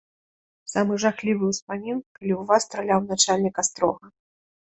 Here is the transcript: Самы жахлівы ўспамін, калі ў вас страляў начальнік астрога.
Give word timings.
Самы 0.71 0.93
жахлівы 1.03 1.45
ўспамін, 1.49 1.99
калі 2.17 2.33
ў 2.37 2.41
вас 2.51 2.61
страляў 2.67 2.99
начальнік 3.13 3.55
астрога. 3.63 4.05